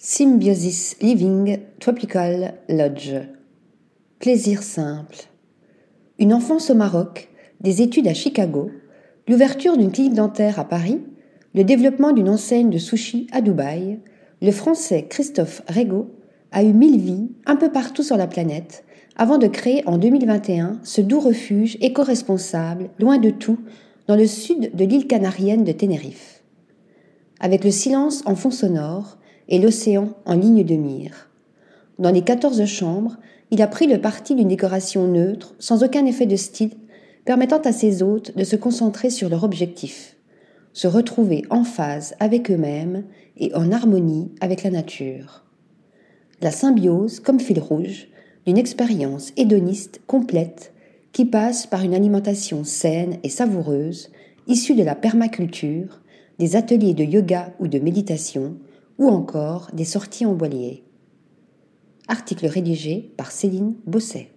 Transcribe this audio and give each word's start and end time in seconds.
Symbiosis 0.00 0.96
Living 1.00 1.58
Tropical 1.80 2.54
Lodge. 2.68 3.16
Plaisir 4.20 4.62
simple. 4.62 5.16
Une 6.20 6.32
enfance 6.32 6.70
au 6.70 6.76
Maroc, 6.76 7.28
des 7.60 7.82
études 7.82 8.06
à 8.06 8.14
Chicago, 8.14 8.70
l'ouverture 9.26 9.76
d'une 9.76 9.90
clinique 9.90 10.14
dentaire 10.14 10.60
à 10.60 10.64
Paris, 10.64 11.00
le 11.52 11.64
développement 11.64 12.12
d'une 12.12 12.28
enseigne 12.28 12.70
de 12.70 12.78
sushi 12.78 13.26
à 13.32 13.40
Dubaï, 13.40 13.98
le 14.40 14.52
français 14.52 15.06
Christophe 15.10 15.62
Rego 15.68 16.06
a 16.52 16.62
eu 16.62 16.72
mille 16.72 17.00
vies 17.00 17.32
un 17.44 17.56
peu 17.56 17.72
partout 17.72 18.04
sur 18.04 18.16
la 18.16 18.28
planète 18.28 18.84
avant 19.16 19.38
de 19.38 19.48
créer 19.48 19.82
en 19.88 19.98
2021 19.98 20.78
ce 20.84 21.00
doux 21.00 21.18
refuge 21.18 21.76
éco-responsable, 21.80 22.90
loin 23.00 23.18
de 23.18 23.30
tout, 23.30 23.58
dans 24.06 24.14
le 24.14 24.28
sud 24.28 24.76
de 24.76 24.84
l'île 24.84 25.08
canarienne 25.08 25.64
de 25.64 25.72
Tenerife. 25.72 26.44
Avec 27.40 27.64
le 27.64 27.72
silence 27.72 28.22
en 28.26 28.36
fond 28.36 28.52
sonore, 28.52 29.18
et 29.48 29.58
l'océan 29.58 30.10
en 30.24 30.34
ligne 30.34 30.64
de 30.64 30.74
mire. 30.74 31.28
Dans 31.98 32.10
les 32.10 32.22
quatorze 32.22 32.64
chambres, 32.64 33.16
il 33.50 33.62
a 33.62 33.66
pris 33.66 33.86
le 33.86 34.00
parti 34.00 34.34
d'une 34.34 34.48
décoration 34.48 35.06
neutre, 35.08 35.54
sans 35.58 35.82
aucun 35.82 36.04
effet 36.06 36.26
de 36.26 36.36
style, 36.36 36.72
permettant 37.24 37.60
à 37.60 37.72
ses 37.72 38.02
hôtes 38.02 38.36
de 38.36 38.44
se 38.44 38.56
concentrer 38.56 39.10
sur 39.10 39.28
leur 39.28 39.44
objectif, 39.44 40.16
se 40.72 40.86
retrouver 40.86 41.44
en 41.50 41.64
phase 41.64 42.14
avec 42.20 42.50
eux-mêmes 42.50 43.04
et 43.36 43.54
en 43.54 43.72
harmonie 43.72 44.30
avec 44.40 44.62
la 44.62 44.70
nature. 44.70 45.44
La 46.40 46.50
symbiose, 46.50 47.20
comme 47.20 47.40
fil 47.40 47.60
rouge, 47.60 48.08
d'une 48.46 48.58
expérience 48.58 49.32
hédoniste 49.36 50.00
complète 50.06 50.72
qui 51.12 51.24
passe 51.24 51.66
par 51.66 51.82
une 51.82 51.94
alimentation 51.94 52.64
saine 52.64 53.18
et 53.22 53.28
savoureuse, 53.28 54.10
issue 54.46 54.74
de 54.74 54.84
la 54.84 54.94
permaculture, 54.94 56.00
des 56.38 56.54
ateliers 56.54 56.94
de 56.94 57.04
yoga 57.04 57.52
ou 57.58 57.66
de 57.66 57.78
méditation, 57.78 58.56
ou 58.98 59.08
encore 59.08 59.70
des 59.72 59.84
sorties 59.84 60.26
en 60.26 60.34
voilier. 60.34 60.84
Article 62.08 62.46
rédigé 62.46 63.12
par 63.16 63.30
Céline 63.30 63.76
Bosset. 63.86 64.32